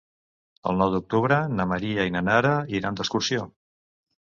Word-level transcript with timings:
El 0.71 0.79
nou 0.81 0.89
d'octubre 0.95 1.37
na 1.59 1.67
Maria 1.73 2.07
i 2.11 2.15
na 2.17 2.25
Nara 2.31 2.57
iran 2.81 3.01
d'excursió. 3.03 3.49